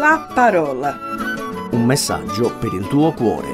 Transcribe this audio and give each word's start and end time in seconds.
La 0.00 0.26
parola. 0.32 0.96
Un 1.72 1.84
messaggio 1.84 2.56
per 2.58 2.72
il 2.72 2.88
tuo 2.88 3.12
cuore. 3.12 3.48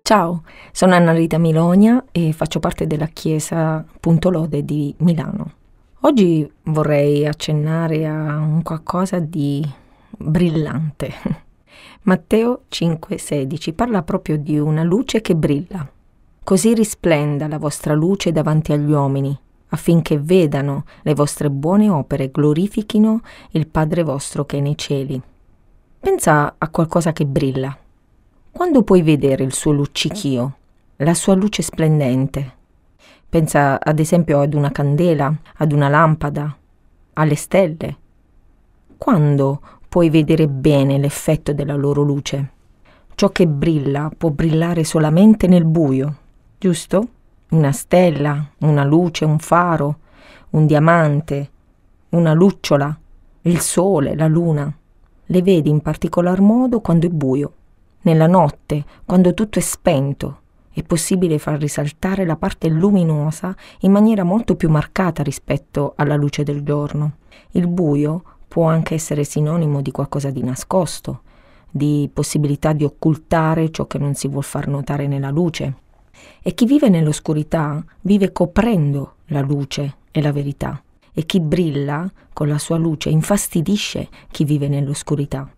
Ciao, 0.00 0.44
sono 0.72 0.94
Anna 0.94 1.12
Rita 1.12 1.36
Milonia 1.36 2.02
e 2.10 2.32
faccio 2.32 2.58
parte 2.58 2.86
della 2.86 3.08
Chiesa 3.08 3.84
Punto 4.00 4.30
Lode 4.30 4.64
di 4.64 4.94
Milano. 5.00 5.52
Oggi 6.00 6.50
vorrei 6.62 7.26
accennare 7.26 8.06
a 8.06 8.38
un 8.38 8.62
qualcosa 8.62 9.18
di 9.18 9.70
brillante. 10.08 11.12
Matteo 12.04 12.62
5:16 12.70 13.74
parla 13.74 14.02
proprio 14.02 14.38
di 14.38 14.58
una 14.58 14.82
luce 14.82 15.20
che 15.20 15.36
brilla. 15.36 15.86
Così 16.42 16.72
risplenda 16.72 17.48
la 17.48 17.58
vostra 17.58 17.92
luce 17.92 18.32
davanti 18.32 18.72
agli 18.72 18.92
uomini, 18.92 19.38
affinché 19.72 20.18
vedano 20.18 20.84
le 21.02 21.14
vostre 21.14 21.50
buone 21.50 21.88
opere 21.88 22.30
glorifichino 22.30 23.20
il 23.50 23.66
Padre 23.66 24.02
vostro 24.02 24.44
che 24.44 24.58
è 24.58 24.60
nei 24.60 24.76
cieli. 24.76 25.20
Pensa 25.98 26.54
a 26.58 26.68
qualcosa 26.68 27.12
che 27.12 27.26
brilla. 27.26 27.76
Quando 28.50 28.82
puoi 28.82 29.02
vedere 29.02 29.44
il 29.44 29.52
suo 29.52 29.72
luccichio, 29.72 30.56
la 30.96 31.14
sua 31.14 31.34
luce 31.34 31.62
splendente? 31.62 32.60
Pensa 33.28 33.80
ad 33.80 33.98
esempio 33.98 34.40
ad 34.40 34.52
una 34.52 34.70
candela, 34.70 35.34
ad 35.56 35.72
una 35.72 35.88
lampada, 35.88 36.54
alle 37.14 37.34
stelle. 37.34 37.96
Quando 38.98 39.60
puoi 39.88 40.10
vedere 40.10 40.48
bene 40.48 40.98
l'effetto 40.98 41.54
della 41.54 41.76
loro 41.76 42.02
luce? 42.02 42.50
Ciò 43.14 43.30
che 43.30 43.46
brilla 43.46 44.10
può 44.16 44.28
brillare 44.30 44.84
solamente 44.84 45.46
nel 45.46 45.64
buio, 45.64 46.16
giusto? 46.58 47.08
Una 47.52 47.72
stella, 47.72 48.46
una 48.58 48.84
luce, 48.84 49.24
un 49.24 49.38
faro, 49.38 49.98
un 50.50 50.66
diamante, 50.66 51.50
una 52.10 52.32
lucciola, 52.32 52.98
il 53.42 53.60
sole, 53.60 54.14
la 54.14 54.26
luna. 54.26 54.74
Le 55.26 55.42
vedi 55.42 55.70
in 55.70 55.80
particolar 55.80 56.40
modo 56.40 56.80
quando 56.80 57.06
è 57.06 57.10
buio. 57.10 57.52
Nella 58.02 58.26
notte, 58.26 58.84
quando 59.04 59.34
tutto 59.34 59.58
è 59.58 59.62
spento, 59.62 60.40
è 60.72 60.82
possibile 60.82 61.38
far 61.38 61.58
risaltare 61.58 62.24
la 62.24 62.36
parte 62.36 62.68
luminosa 62.68 63.54
in 63.80 63.92
maniera 63.92 64.24
molto 64.24 64.56
più 64.56 64.70
marcata 64.70 65.22
rispetto 65.22 65.92
alla 65.96 66.16
luce 66.16 66.42
del 66.44 66.62
giorno. 66.62 67.16
Il 67.50 67.68
buio 67.68 68.22
può 68.48 68.66
anche 68.66 68.94
essere 68.94 69.24
sinonimo 69.24 69.82
di 69.82 69.90
qualcosa 69.90 70.30
di 70.30 70.42
nascosto, 70.42 71.20
di 71.70 72.08
possibilità 72.12 72.72
di 72.72 72.84
occultare 72.84 73.70
ciò 73.70 73.86
che 73.86 73.98
non 73.98 74.14
si 74.14 74.28
vuol 74.28 74.44
far 74.44 74.68
notare 74.68 75.06
nella 75.06 75.30
luce. 75.30 75.74
E 76.42 76.54
chi 76.54 76.66
vive 76.66 76.88
nell'oscurità 76.88 77.84
vive 78.02 78.32
coprendo 78.32 79.14
la 79.26 79.40
luce 79.40 79.96
e 80.10 80.20
la 80.22 80.32
verità. 80.32 80.82
E 81.12 81.26
chi 81.26 81.40
brilla 81.40 82.10
con 82.32 82.48
la 82.48 82.58
sua 82.58 82.76
luce 82.76 83.10
infastidisce 83.10 84.08
chi 84.30 84.44
vive 84.44 84.68
nell'oscurità. 84.68 85.50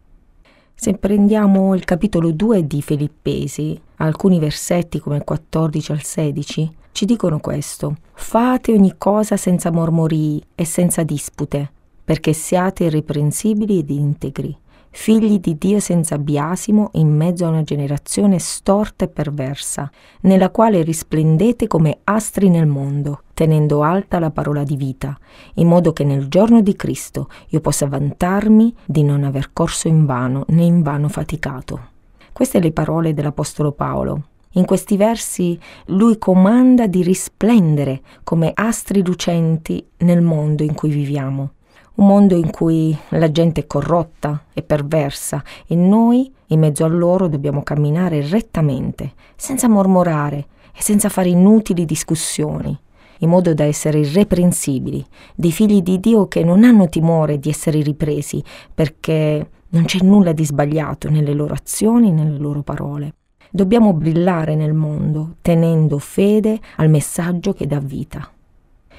Se 0.75 0.95
prendiamo 0.95 1.75
il 1.75 1.85
capitolo 1.85 2.33
2 2.33 2.67
di 2.67 2.83
Filippesi, 2.83 3.81
alcuni 3.97 4.39
versetti 4.39 4.99
come 4.99 5.17
il 5.17 5.25
14 5.25 5.93
al 5.93 6.03
16 6.03 6.77
ci 6.91 7.05
dicono 7.05 7.39
questo: 7.39 7.97
Fate 8.13 8.73
ogni 8.73 8.95
cosa 8.99 9.37
senza 9.37 9.71
mormorii 9.71 10.43
e 10.55 10.65
senza 10.65 11.03
dispute, 11.03 11.71
perché 12.05 12.33
siate 12.33 12.85
irreprensibili 12.85 13.79
ed 13.79 13.91
integri, 13.91 14.57
figli 14.95 15.41
di 15.41 15.59
Dio 15.59 15.81
senza 15.81 16.19
biasimo 16.19 16.91
in 16.92 17.14
mezzo 17.14 17.45
a 17.45 17.48
una 17.48 17.64
generazione 17.64 18.39
storta 18.39 19.05
e 19.05 19.09
perversa, 19.09 19.91
nella 20.20 20.51
quale 20.51 20.83
risplendete 20.83 21.67
come 21.67 21.98
astri 22.05 22.48
nel 22.48 22.67
mondo, 22.67 23.23
tenendo 23.34 23.83
alta 23.83 24.20
la 24.20 24.31
parola 24.31 24.62
di 24.62 24.77
vita, 24.77 25.19
in 25.55 25.67
modo 25.67 25.92
che 25.92 26.05
nel 26.05 26.28
giorno 26.28 26.62
di 26.62 26.77
Cristo 26.77 27.28
io 27.48 27.61
possa 27.61 27.89
vantarmi 27.89 28.73
di 28.84 29.03
non 29.03 29.25
aver 29.25 29.53
corso 29.53 29.89
in 29.89 30.06
vano 30.06 30.45
né 30.48 30.62
in 30.62 30.81
vano 30.83 31.08
faticato. 31.08 31.89
Queste 32.33 32.61
le 32.61 32.70
parole 32.70 33.14
dell'Apostolo 33.14 33.73
Paolo. 33.73 34.23
In 34.56 34.64
questi 34.64 34.97
versi 34.97 35.58
lui 35.86 36.17
comanda 36.19 36.86
di 36.86 37.02
risplendere 37.02 38.01
come 38.23 38.52
astri 38.55 39.05
lucenti 39.05 39.85
nel 39.98 40.23
mondo 40.23 40.63
in 40.63 40.74
cui 40.74 40.90
viviamo 40.90 41.54
un 41.97 42.07
mondo 42.07 42.35
in 42.35 42.51
cui 42.51 42.97
la 43.11 43.31
gente 43.31 43.63
è 43.63 43.67
corrotta 43.67 44.47
e 44.53 44.63
perversa 44.63 45.43
e 45.67 45.77
noi, 45.77 46.33
in 46.49 46.61
mezzo 46.61 46.85
a 46.85 46.89
loro, 46.89 47.29
dobbiamo 47.29 47.63
camminare 47.63 48.27
rettamente, 48.27 49.13
senza 49.37 49.69
mormorare 49.69 50.47
e 50.75 50.83
senza 50.83 51.09
fare 51.09 51.29
inutili 51.29 51.85
discussioni, 51.85 52.77
in 53.19 53.29
modo 53.29 53.55
da 53.55 53.65
essere 53.65 54.01
irreprensibili, 54.01 55.05
dei 55.35 55.53
figli 55.53 55.83
di 55.83 56.01
Dio 56.01 56.27
che 56.27 56.43
non 56.43 56.65
hanno 56.65 56.89
timore 56.89 57.39
di 57.39 57.49
essere 57.49 57.81
ripresi, 57.81 58.43
perché 58.75 59.49
non 59.69 59.85
c'è 59.85 60.03
nulla 60.03 60.33
di 60.33 60.45
sbagliato 60.45 61.09
nelle 61.11 61.33
loro 61.33 61.55
azioni, 61.55 62.11
nelle 62.11 62.39
loro 62.39 62.63
parole. 62.63 63.15
Dobbiamo 63.51 63.93
brillare 63.93 64.57
nel 64.57 64.73
mondo, 64.73 65.37
tenendo 65.41 65.99
fede 65.99 66.59
al 66.77 66.91
messaggio 66.91 67.53
che 67.53 67.69
dà 67.69 67.79
vita. 67.79 68.33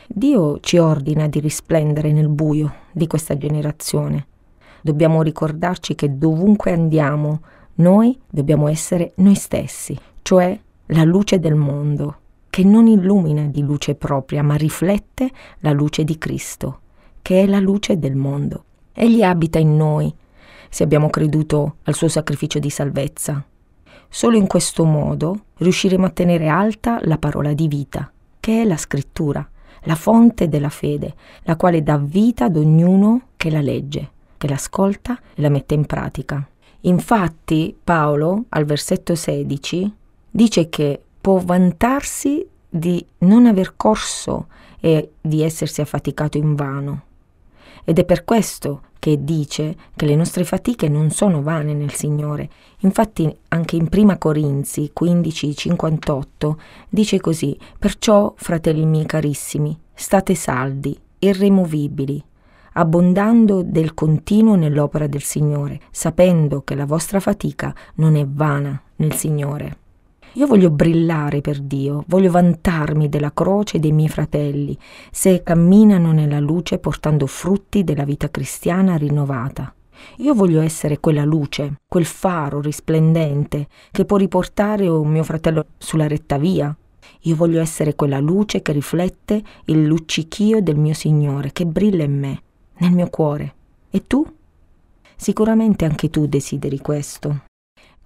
Dio 0.07 0.59
ci 0.59 0.77
ordina 0.77 1.27
di 1.27 1.39
risplendere 1.39 2.11
nel 2.11 2.29
buio 2.29 2.73
di 2.91 3.07
questa 3.07 3.37
generazione. 3.37 4.27
Dobbiamo 4.81 5.23
ricordarci 5.23 5.95
che 5.95 6.17
dovunque 6.17 6.71
andiamo, 6.71 7.41
noi 7.75 8.19
dobbiamo 8.29 8.67
essere 8.67 9.13
noi 9.15 9.33
stessi, 9.33 9.97
cioè 10.21 10.57
la 10.87 11.03
luce 11.03 11.39
del 11.39 11.55
mondo, 11.55 12.17
che 12.51 12.63
non 12.63 12.87
illumina 12.87 13.45
di 13.45 13.63
luce 13.63 13.95
propria, 13.95 14.43
ma 14.43 14.55
riflette 14.55 15.29
la 15.59 15.71
luce 15.71 16.03
di 16.03 16.17
Cristo, 16.19 16.81
che 17.23 17.41
è 17.41 17.47
la 17.47 17.59
luce 17.59 17.97
del 17.97 18.15
mondo. 18.15 18.63
Egli 18.93 19.23
abita 19.23 19.57
in 19.57 19.75
noi, 19.75 20.13
se 20.69 20.83
abbiamo 20.83 21.09
creduto 21.09 21.77
al 21.83 21.95
suo 21.95 22.07
sacrificio 22.07 22.59
di 22.59 22.69
salvezza. 22.69 23.43
Solo 24.07 24.37
in 24.37 24.45
questo 24.45 24.85
modo 24.85 25.45
riusciremo 25.57 26.05
a 26.05 26.11
tenere 26.11 26.47
alta 26.47 26.99
la 27.01 27.17
parola 27.17 27.53
di 27.53 27.67
vita, 27.67 28.11
che 28.39 28.61
è 28.61 28.65
la 28.65 28.77
scrittura, 28.77 29.49
la 29.83 29.95
fonte 29.95 30.49
della 30.49 30.69
fede, 30.69 31.13
la 31.43 31.55
quale 31.55 31.83
dà 31.83 31.97
vita 31.97 32.45
ad 32.45 32.57
ognuno 32.57 33.27
che 33.37 33.49
la 33.49 33.61
legge, 33.61 34.09
che 34.37 34.47
l'ascolta 34.47 35.19
e 35.33 35.41
la 35.41 35.49
mette 35.49 35.73
in 35.73 35.85
pratica. 35.85 36.47
Infatti 36.81 37.75
Paolo, 37.83 38.45
al 38.49 38.65
versetto 38.65 39.15
16, 39.15 39.93
dice 40.29 40.69
che 40.69 41.01
può 41.19 41.37
vantarsi 41.39 42.45
di 42.69 43.03
non 43.19 43.45
aver 43.45 43.75
corso 43.75 44.47
e 44.79 45.13
di 45.19 45.41
essersi 45.41 45.81
affaticato 45.81 46.37
in 46.37 46.55
vano. 46.55 47.01
Ed 47.85 47.99
è 47.99 48.03
per 48.03 48.25
questo 48.25 48.81
che 48.97 49.23
dice 49.23 49.75
che 49.95 50.07
le 50.07 50.15
nostre 50.15 50.43
fatiche 50.43 50.89
non 50.89 51.11
sono 51.11 51.43
vane 51.43 51.75
nel 51.75 51.93
Signore. 51.93 52.49
Infatti 52.79 53.31
anche 53.49 53.75
in 53.75 53.87
Prima 53.87 54.17
Corinzi 54.17 54.91
15:58 54.91 56.57
dice 56.89 57.21
così: 57.21 57.55
"Perciò, 57.77 58.33
fratelli 58.35 58.83
miei 58.87 59.05
carissimi, 59.05 59.79
state 59.93 60.33
saldi, 60.33 60.99
irremovibili, 61.19 62.21
abbondando 62.73 63.61
del 63.61 63.93
continuo 63.93 64.55
nell'opera 64.55 65.05
del 65.05 65.21
Signore, 65.21 65.79
sapendo 65.91 66.63
che 66.63 66.73
la 66.73 66.87
vostra 66.87 67.19
fatica 67.19 67.73
non 67.95 68.15
è 68.15 68.25
vana 68.27 68.81
nel 68.95 69.13
Signore." 69.13 69.77
Io 70.37 70.47
voglio 70.47 70.69
brillare 70.69 71.39
per 71.39 71.61
Dio, 71.61 72.03
voglio 72.07 72.29
vantarmi 72.29 73.07
della 73.07 73.31
croce 73.33 73.79
dei 73.79 73.93
miei 73.93 74.09
fratelli, 74.09 74.77
se 75.09 75.43
camminano 75.43 76.11
nella 76.11 76.41
luce 76.41 76.77
portando 76.77 77.25
frutti 77.25 77.85
della 77.85 78.03
vita 78.03 78.29
cristiana 78.29 78.97
rinnovata. 78.97 79.73
Io 80.17 80.33
voglio 80.33 80.59
essere 80.59 80.99
quella 80.99 81.23
luce, 81.23 81.79
quel 81.87 82.03
faro 82.03 82.59
risplendente 82.59 83.67
che 83.91 84.03
può 84.03 84.17
riportare 84.17 84.89
un 84.89 85.07
mio 85.07 85.23
fratello 85.23 85.67
sulla 85.77 86.05
retta 86.07 86.37
via. 86.37 86.75
Io 87.21 87.35
voglio 87.37 87.61
essere 87.61 87.95
quella 87.95 88.19
luce 88.19 88.61
che 88.61 88.73
riflette 88.73 89.41
il 89.65 89.85
luccichio 89.85 90.61
del 90.61 90.75
mio 90.75 90.93
Signore, 90.93 91.53
che 91.53 91.65
brilla 91.65 92.03
in 92.03 92.19
me, 92.19 92.41
nel 92.79 92.91
mio 92.91 93.09
cuore. 93.09 93.53
E 93.89 94.05
tu? 94.05 94.25
Sicuramente 95.15 95.85
anche 95.85 96.09
tu 96.09 96.27
desideri 96.27 96.79
questo. 96.79 97.43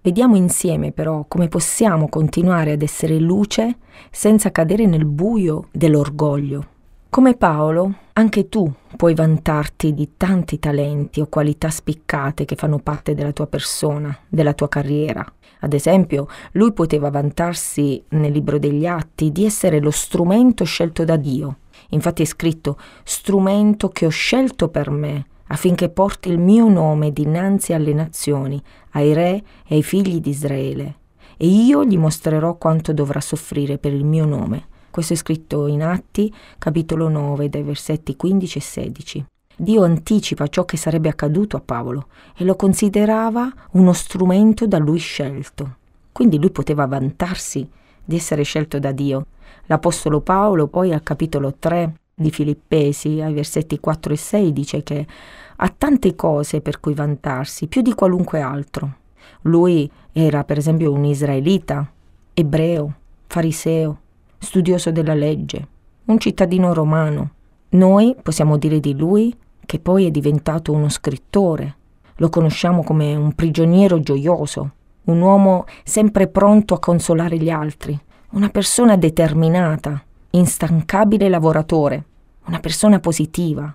Vediamo 0.01 0.37
insieme 0.37 0.93
però 0.93 1.25
come 1.27 1.49
possiamo 1.49 2.07
continuare 2.07 2.71
ad 2.71 2.81
essere 2.81 3.19
luce 3.19 3.79
senza 4.09 4.49
cadere 4.49 4.85
nel 4.85 5.03
buio 5.03 5.67
dell'orgoglio. 5.71 6.67
Come 7.09 7.35
Paolo, 7.35 7.95
anche 8.13 8.47
tu 8.47 8.71
puoi 8.95 9.13
vantarti 9.13 9.93
di 9.93 10.11
tanti 10.15 10.57
talenti 10.57 11.19
o 11.19 11.27
qualità 11.27 11.69
spiccate 11.69 12.45
che 12.45 12.55
fanno 12.55 12.79
parte 12.79 13.13
della 13.13 13.33
tua 13.33 13.47
persona, 13.47 14.17
della 14.29 14.53
tua 14.53 14.69
carriera. 14.69 15.25
Ad 15.59 15.73
esempio, 15.73 16.27
lui 16.53 16.71
poteva 16.71 17.09
vantarsi 17.09 18.01
nel 18.09 18.31
libro 18.31 18.57
degli 18.57 18.85
atti 18.85 19.33
di 19.33 19.43
essere 19.43 19.81
lo 19.81 19.91
strumento 19.91 20.63
scelto 20.63 21.03
da 21.03 21.17
Dio. 21.17 21.57
Infatti 21.89 22.21
è 22.21 22.25
scritto 22.25 22.77
strumento 23.03 23.89
che 23.89 24.05
ho 24.05 24.09
scelto 24.09 24.69
per 24.69 24.91
me 24.91 25.25
affinché 25.51 25.89
porti 25.89 26.29
il 26.29 26.39
mio 26.39 26.67
nome 26.67 27.11
dinanzi 27.11 27.73
alle 27.73 27.93
nazioni, 27.93 28.61
ai 28.91 29.13
re 29.13 29.43
e 29.67 29.75
ai 29.75 29.83
figli 29.83 30.19
di 30.19 30.29
Israele, 30.29 30.95
e 31.37 31.47
io 31.47 31.85
gli 31.85 31.97
mostrerò 31.97 32.55
quanto 32.55 32.93
dovrà 32.93 33.19
soffrire 33.21 33.77
per 33.77 33.93
il 33.93 34.05
mio 34.05 34.25
nome. 34.25 34.67
Questo 34.89 35.13
è 35.13 35.15
scritto 35.15 35.67
in 35.67 35.83
Atti, 35.83 36.33
capitolo 36.57 37.07
9, 37.07 37.49
dai 37.49 37.63
versetti 37.63 38.15
15 38.15 38.57
e 38.57 38.61
16. 38.61 39.25
Dio 39.55 39.83
anticipa 39.83 40.47
ciò 40.47 40.65
che 40.65 40.77
sarebbe 40.77 41.09
accaduto 41.09 41.57
a 41.57 41.61
Paolo 41.61 42.07
e 42.35 42.43
lo 42.43 42.55
considerava 42.55 43.51
uno 43.71 43.93
strumento 43.93 44.65
da 44.67 44.77
lui 44.77 44.99
scelto. 44.99 45.77
Quindi 46.11 46.39
lui 46.39 46.49
poteva 46.49 46.85
vantarsi 46.85 47.67
di 48.03 48.15
essere 48.15 48.43
scelto 48.43 48.79
da 48.79 48.91
Dio. 48.91 49.27
L'Apostolo 49.65 50.21
Paolo 50.21 50.67
poi 50.67 50.93
al 50.93 51.03
capitolo 51.03 51.55
3 51.57 51.93
di 52.19 52.31
Filippesi, 52.31 53.21
ai 53.21 53.33
versetti 53.33 53.79
4 53.79 54.13
e 54.13 54.17
6, 54.17 54.53
dice 54.53 54.83
che 54.83 55.07
ha 55.55 55.73
tante 55.75 56.15
cose 56.15 56.59
per 56.59 56.79
cui 56.79 56.93
vantarsi, 56.93 57.67
più 57.67 57.81
di 57.81 57.93
qualunque 57.93 58.41
altro. 58.41 58.95
Lui 59.43 59.89
era 60.11 60.43
per 60.43 60.57
esempio 60.57 60.91
un 60.91 61.05
israelita, 61.05 61.89
ebreo, 62.33 62.93
fariseo, 63.27 63.99
studioso 64.37 64.91
della 64.91 65.13
legge, 65.13 65.67
un 66.05 66.19
cittadino 66.19 66.73
romano. 66.73 67.31
Noi 67.69 68.15
possiamo 68.21 68.57
dire 68.57 68.79
di 68.79 68.95
lui 68.97 69.33
che 69.65 69.79
poi 69.79 70.05
è 70.05 70.11
diventato 70.11 70.73
uno 70.73 70.89
scrittore. 70.89 71.75
Lo 72.15 72.29
conosciamo 72.29 72.83
come 72.83 73.15
un 73.15 73.33
prigioniero 73.33 74.01
gioioso, 74.01 74.71
un 75.05 75.21
uomo 75.21 75.65
sempre 75.83 76.27
pronto 76.27 76.73
a 76.73 76.79
consolare 76.79 77.37
gli 77.37 77.49
altri, 77.49 77.97
una 78.31 78.49
persona 78.49 78.97
determinata, 78.97 80.03
instancabile 80.31 81.29
lavoratore, 81.29 82.05
una 82.49 82.59
persona 82.59 82.99
positiva. 82.99 83.73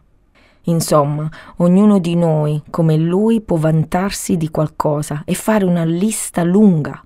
Insomma, 0.64 1.30
ognuno 1.58 1.98
di 1.98 2.16
noi, 2.16 2.60
come 2.70 2.96
lui, 2.96 3.40
può 3.40 3.56
vantarsi 3.56 4.36
di 4.36 4.50
qualcosa 4.50 5.22
e 5.24 5.34
fare 5.34 5.64
una 5.64 5.84
lista 5.84 6.42
lunga. 6.42 7.02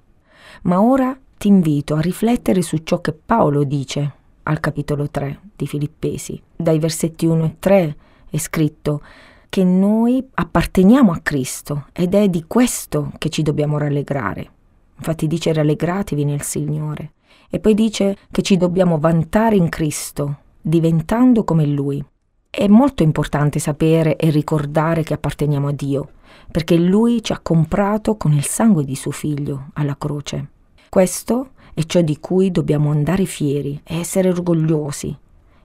Ma 0.62 0.80
ora 0.80 1.16
ti 1.36 1.48
invito 1.48 1.94
a 1.94 2.00
riflettere 2.00 2.62
su 2.62 2.78
ciò 2.78 3.00
che 3.00 3.12
Paolo 3.12 3.64
dice 3.64 4.12
al 4.44 4.60
capitolo 4.60 5.10
3 5.10 5.40
di 5.54 5.66
Filippesi. 5.66 6.40
Dai 6.56 6.78
versetti 6.78 7.26
1 7.26 7.44
e 7.44 7.56
3 7.58 7.96
è 8.30 8.38
scritto 8.38 9.02
che 9.48 9.62
noi 9.62 10.26
apparteniamo 10.34 11.12
a 11.12 11.20
Cristo 11.22 11.86
ed 11.92 12.14
è 12.14 12.28
di 12.28 12.44
questo 12.46 13.12
che 13.18 13.28
ci 13.28 13.42
dobbiamo 13.42 13.76
rallegrare. 13.76 14.50
Infatti 14.96 15.26
dice 15.26 15.52
rallegratevi 15.52 16.24
nel 16.24 16.42
Signore. 16.42 17.12
E 17.50 17.60
poi 17.60 17.74
dice 17.74 18.16
che 18.30 18.42
ci 18.42 18.56
dobbiamo 18.56 18.98
vantare 18.98 19.56
in 19.56 19.68
Cristo, 19.68 20.36
diventando 20.68 21.44
come 21.44 21.66
Lui. 21.66 22.04
È 22.50 22.66
molto 22.66 23.02
importante 23.02 23.58
sapere 23.58 24.16
e 24.16 24.30
ricordare 24.30 25.02
che 25.02 25.14
apparteniamo 25.14 25.68
a 25.68 25.72
Dio, 25.72 26.10
perché 26.50 26.76
Lui 26.76 27.22
ci 27.22 27.32
ha 27.32 27.40
comprato 27.40 28.16
con 28.16 28.32
il 28.32 28.44
sangue 28.44 28.84
di 28.84 28.94
suo 28.94 29.10
figlio 29.10 29.68
alla 29.74 29.96
croce. 29.96 30.50
Questo 30.88 31.50
è 31.74 31.82
ciò 31.84 32.00
di 32.00 32.18
cui 32.18 32.50
dobbiamo 32.50 32.90
andare 32.90 33.24
fieri 33.24 33.80
e 33.82 33.98
essere 33.98 34.28
orgogliosi, 34.28 35.16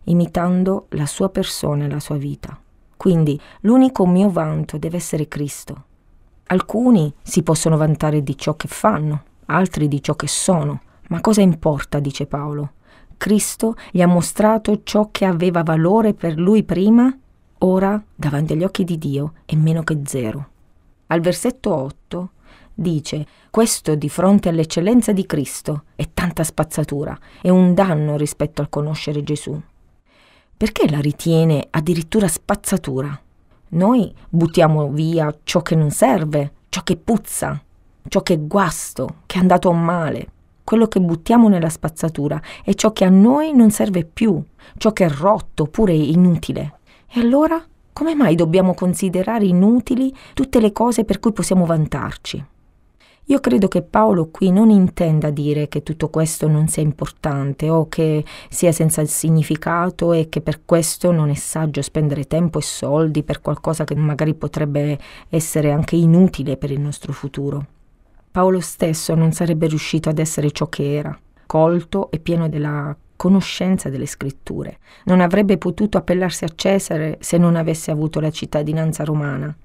imitando 0.05 0.88
la 0.89 1.05
sua 1.05 1.29
persona 1.29 1.85
e 1.85 1.89
la 1.89 2.00
sua 2.00 2.15
vita. 2.15 2.57
Quindi 2.95 3.39
l'unico 3.61 4.05
mio 4.05 4.29
vanto 4.29 4.77
deve 4.77 4.97
essere 4.97 5.27
Cristo. 5.27 5.83
Alcuni 6.47 7.13
si 7.21 7.44
possono 7.44 7.75
vantare 7.77 8.23
di 8.23 8.38
ciò 8.38 8.55
che 8.55 8.67
fanno, 8.67 9.23
altri 9.47 9.88
di 9.88 10.01
ciò 10.01 10.15
che 10.15 10.27
sono, 10.27 10.81
ma 11.09 11.19
cosa 11.19 11.41
importa, 11.41 12.00
dice 12.00 12.25
Paolo? 12.25 12.73
Cristo 13.18 13.75
gli 13.92 14.01
ha 14.01 14.07
mostrato 14.07 14.81
ciò 14.83 15.10
che 15.12 15.25
aveva 15.25 15.63
valore 15.63 16.13
per 16.13 16.38
lui 16.38 16.63
prima, 16.63 17.15
ora 17.60 18.04
davanti 18.15 18.54
agli 18.54 18.63
occhi 18.63 18.83
di 18.83 18.98
Dio 18.98 19.33
è 19.45 19.56
meno 19.56 19.83
che 19.83 20.01
zero. 20.06 20.50
Al 21.07 21.19
versetto 21.19 21.74
8 21.74 22.30
dice, 22.74 23.25
questo 23.50 23.95
di 23.95 24.10
fronte 24.10 24.50
all'eccellenza 24.50 25.12
di 25.12 25.25
Cristo 25.25 25.83
è 25.95 26.10
tanta 26.13 26.44
spazzatura, 26.44 27.18
è 27.42 27.50
un 27.50 27.74
danno 27.74 28.18
rispetto 28.18 28.62
al 28.62 28.69
conoscere 28.69 29.24
Gesù. 29.24 29.62
Perché 30.56 30.89
la 30.89 31.00
ritiene 31.00 31.68
addirittura 31.69 32.27
spazzatura? 32.27 33.19
Noi 33.69 34.13
buttiamo 34.30 34.89
via 34.89 35.36
ciò 35.44 35.62
che 35.62 35.75
non 35.75 35.89
serve, 35.89 36.54
ciò 36.69 36.83
che 36.83 36.95
puzza, 36.95 37.62
ciò 38.07 38.21
che 38.21 38.33
è 38.36 38.39
guasto, 38.39 39.18
che 39.25 39.38
è 39.38 39.42
andato 39.42 39.71
male. 39.71 40.31
Quello 40.63 40.88
che 40.88 41.01
buttiamo 41.01 41.50
nella 41.50 41.69
spazzatura 41.69 42.42
è 42.63 42.74
ciò 42.74 42.94
che 42.94 43.04
a 43.04 43.10
noi 43.10 43.54
non 43.54 43.69
serve 43.69 44.06
più, 44.06 44.42
ciò 44.77 44.94
che 44.94 45.06
è 45.06 45.10
rotto 45.10 45.63
oppure 45.63 45.94
inutile. 45.94 46.80
E 47.12 47.19
allora 47.19 47.63
come 47.94 48.15
mai 48.15 48.33
dobbiamo 48.36 48.74
considerare 48.74 49.45
inutili 49.45 50.12
tutte 50.33 50.60
le 50.60 50.71
cose 50.71 51.06
per 51.06 51.19
cui 51.19 51.31
possiamo 51.31 51.65
vantarci? 51.65 52.44
Io 53.27 53.39
credo 53.39 53.68
che 53.68 53.83
Paolo 53.83 54.30
qui 54.31 54.51
non 54.51 54.69
intenda 54.69 55.30
dire 55.30 55.69
che 55.69 55.83
tutto 55.83 56.10
questo 56.10 56.48
non 56.48 56.68
sia 56.68 56.81
importante 56.81 57.69
o 57.69 57.88
che 57.88 58.25
sia 58.50 58.71
senza 58.71 59.06
significato 59.06 60.12
e 60.12 60.27
che 60.27 60.42
per 60.42 60.65
questo 60.65 61.12
non 61.12 61.30
è 61.30 61.36
saggio 61.36 61.81
spendere 61.81 62.25
tempo 62.25 62.57
e 62.57 62.63
soldi 62.63 63.24
per 63.24 63.39
qualcosa 63.39 63.86
che 63.86 63.95
magari 63.95 64.33
potrebbe 64.33 64.98
essere 65.30 65.71
anche 65.71 65.95
inutile 65.95 66.57
per 66.57 66.71
il 66.71 66.81
nostro 66.81 67.13
futuro. 67.13 67.65
Paolo 68.33 68.62
stesso 68.62 69.13
non 69.13 69.31
sarebbe 69.31 69.68
riuscito 69.68 70.09
ad 70.09 70.18
essere 70.18 70.50
ciò 70.50 70.68
che 70.68 70.95
era, 70.95 71.15
colto 71.45 72.09
e 72.09 72.18
pieno 72.18 72.50
della 72.50 72.97
conoscenza 73.15 73.89
delle 73.89 74.07
scritture. 74.07 74.80
Non 75.03 75.21
avrebbe 75.21 75.59
potuto 75.59 76.00
appellarsi 76.00 76.44
a 76.44 76.51
Cesare 76.56 77.19
se 77.19 77.38
non 77.38 77.56
avesse 77.56 77.91
avuto 77.91 78.19
la 78.19 78.31
cittadinanza 78.31 79.03
romana. 79.03 79.56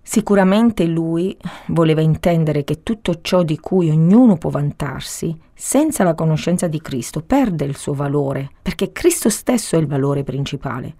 Sicuramente 0.00 0.86
lui 0.86 1.36
voleva 1.66 2.00
intendere 2.00 2.64
che 2.64 2.82
tutto 2.82 3.20
ciò 3.20 3.42
di 3.42 3.58
cui 3.58 3.90
ognuno 3.90 4.38
può 4.38 4.48
vantarsi, 4.48 5.38
senza 5.52 6.02
la 6.02 6.14
conoscenza 6.14 6.68
di 6.68 6.80
Cristo, 6.80 7.20
perde 7.20 7.66
il 7.66 7.76
suo 7.76 7.92
valore, 7.92 8.48
perché 8.62 8.92
Cristo 8.92 9.28
stesso 9.28 9.76
è 9.76 9.78
il 9.78 9.86
valore 9.86 10.24
principale. 10.24 10.94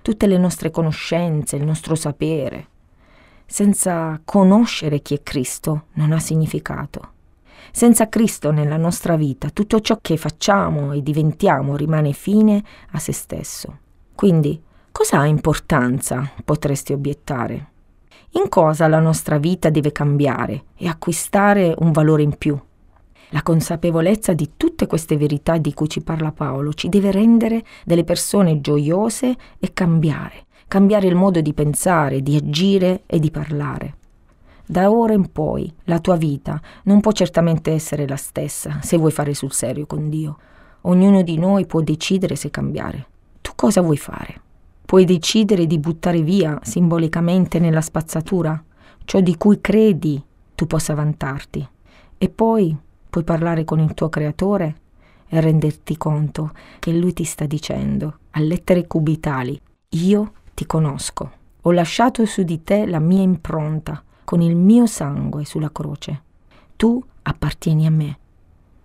Tutte 0.00 0.26
le 0.26 0.38
nostre 0.38 0.70
conoscenze, 0.70 1.56
il 1.56 1.64
nostro 1.66 1.94
sapere, 1.94 2.68
senza 3.46 4.20
conoscere 4.24 5.00
chi 5.00 5.14
è 5.14 5.22
Cristo, 5.22 5.86
non 5.94 6.12
ha 6.12 6.18
significato. 6.18 7.12
Senza 7.72 8.08
Cristo 8.08 8.50
nella 8.50 8.76
nostra 8.76 9.16
vita, 9.16 9.50
tutto 9.50 9.80
ciò 9.80 9.98
che 10.00 10.16
facciamo 10.16 10.92
e 10.92 11.02
diventiamo 11.02 11.76
rimane 11.76 12.12
fine 12.12 12.62
a 12.92 12.98
se 12.98 13.12
stesso. 13.12 13.78
Quindi, 14.14 14.62
cosa 14.92 15.20
ha 15.20 15.26
importanza, 15.26 16.30
potresti 16.44 16.92
obiettare? 16.92 17.72
in 18.36 18.48
cosa 18.48 18.88
la 18.88 18.98
nostra 18.98 19.38
vita 19.38 19.70
deve 19.70 19.92
cambiare 19.92 20.64
e 20.76 20.88
acquistare 20.88 21.74
un 21.78 21.92
valore 21.92 22.22
in 22.22 22.36
più. 22.36 22.58
La 23.30 23.42
consapevolezza 23.42 24.32
di 24.32 24.52
tutte 24.56 24.86
queste 24.86 25.16
verità 25.16 25.56
di 25.56 25.72
cui 25.72 25.88
ci 25.88 26.02
parla 26.02 26.32
Paolo 26.32 26.72
ci 26.72 26.88
deve 26.88 27.10
rendere 27.10 27.64
delle 27.84 28.04
persone 28.04 28.60
gioiose 28.60 29.36
e 29.58 29.72
cambiare, 29.72 30.46
cambiare 30.74 31.06
il 31.06 31.14
modo 31.14 31.40
di 31.40 31.54
pensare, 31.54 32.20
di 32.20 32.34
agire 32.34 33.04
e 33.06 33.20
di 33.20 33.30
parlare. 33.30 33.94
Da 34.66 34.90
ora 34.90 35.12
in 35.12 35.30
poi 35.30 35.72
la 35.84 36.00
tua 36.00 36.16
vita 36.16 36.60
non 36.82 37.00
può 37.00 37.12
certamente 37.12 37.70
essere 37.70 38.08
la 38.08 38.16
stessa 38.16 38.80
se 38.82 38.96
vuoi 38.96 39.12
fare 39.12 39.34
sul 39.34 39.52
serio 39.52 39.86
con 39.86 40.08
Dio. 40.08 40.36
Ognuno 40.80 41.22
di 41.22 41.38
noi 41.38 41.64
può 41.66 41.80
decidere 41.80 42.34
se 42.34 42.50
cambiare. 42.50 43.06
Tu 43.40 43.52
cosa 43.54 43.82
vuoi 43.82 43.96
fare? 43.96 44.40
Puoi 44.84 45.04
decidere 45.04 45.68
di 45.68 45.78
buttare 45.78 46.22
via 46.22 46.58
simbolicamente 46.64 47.60
nella 47.60 47.80
spazzatura 47.80 48.60
ciò 49.04 49.20
di 49.20 49.36
cui 49.36 49.60
credi 49.60 50.20
tu 50.56 50.66
possa 50.66 50.92
vantarti 50.92 51.64
e 52.18 52.28
poi 52.30 52.76
puoi 53.08 53.22
parlare 53.22 53.62
con 53.62 53.78
il 53.78 53.94
tuo 53.94 54.08
creatore 54.08 54.74
e 55.28 55.40
renderti 55.40 55.96
conto 55.96 56.50
che 56.80 56.90
lui 56.90 57.12
ti 57.12 57.22
sta 57.22 57.46
dicendo 57.46 58.18
a 58.30 58.40
lettere 58.40 58.88
cubitali 58.88 59.56
io 59.90 60.32
ti 60.54 60.66
conosco, 60.66 61.30
ho 61.60 61.72
lasciato 61.72 62.24
su 62.26 62.42
di 62.42 62.62
te 62.64 62.86
la 62.86 63.00
mia 63.00 63.22
impronta 63.22 64.02
con 64.24 64.40
il 64.40 64.56
mio 64.56 64.86
sangue 64.86 65.44
sulla 65.44 65.70
croce. 65.70 66.22
Tu 66.76 67.02
appartieni 67.22 67.86
a 67.86 67.90
me. 67.90 68.18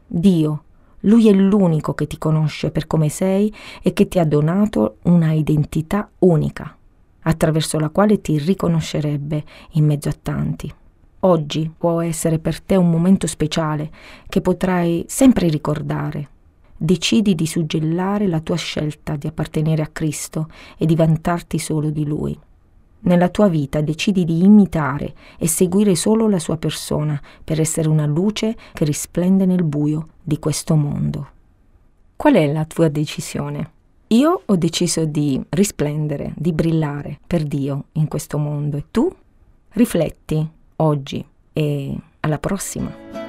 Dio 0.06 0.64
lui 1.04 1.30
è 1.30 1.32
l'unico 1.32 1.94
che 1.94 2.08
ti 2.08 2.18
conosce 2.18 2.72
per 2.72 2.88
come 2.88 3.08
sei 3.08 3.54
e 3.82 3.94
che 3.94 4.08
ti 4.08 4.20
ha 4.20 4.26
donato 4.26 4.98
una 5.04 5.32
identità 5.32 6.10
unica, 6.20 6.76
attraverso 7.22 7.80
la 7.80 7.90
quale 7.90 8.20
ti 8.20 8.38
riconoscerebbe 8.38 9.44
in 9.72 9.86
mezzo 9.86 10.10
a 10.10 10.16
tanti. 10.22 10.74
Oggi 11.22 11.72
può 11.78 12.02
essere 12.02 12.40
per 12.40 12.62
te 12.62 12.76
un 12.76 12.90
momento 12.90 13.28
speciale 13.28 13.92
che 14.28 14.42
potrai 14.42 15.06
sempre 15.08 15.48
ricordare. 15.48 16.30
Decidi 16.82 17.36
di 17.36 17.46
suggellare 17.46 18.26
la 18.26 18.40
tua 18.40 18.56
scelta 18.56 19.18
di 19.18 19.28
appartenere 19.28 19.82
a 19.82 19.90
Cristo 19.92 20.48
e 20.78 20.86
di 20.86 20.96
vantarti 20.96 21.60
solo 21.60 21.90
di 21.90 22.06
Lui. 22.06 22.40
Nella 23.02 23.28
tua 23.28 23.50
vita 23.50 23.82
decidi 23.82 24.24
di 24.24 24.46
imitare 24.46 25.14
e 25.38 25.46
seguire 25.50 25.96
solo 25.96 26.30
la 26.30 26.40
sua 26.40 26.56
persona 26.56 27.22
per 27.44 27.60
essere 27.60 27.90
una 27.90 28.06
luce 28.06 28.56
che 28.72 28.86
risplende 28.86 29.46
nel 29.46 29.66
buio 29.66 30.08
di 30.24 30.40
questo 30.40 30.76
mondo. 30.76 31.28
Qual 32.16 32.36
è 32.36 32.50
la 32.50 32.64
tua 32.64 32.88
decisione? 32.88 33.72
Io 34.08 34.44
ho 34.46 34.56
deciso 34.56 35.04
di 35.04 35.42
risplendere, 35.50 36.34
di 36.38 36.54
brillare 36.54 37.20
per 37.28 37.44
Dio 37.44 37.88
in 37.94 38.08
questo 38.08 38.38
mondo 38.38 38.78
e 38.78 38.86
tu? 38.90 39.14
Rifletti 39.72 40.50
oggi 40.78 41.26
e 41.52 41.98
alla 42.22 42.40
prossima. 42.40 43.29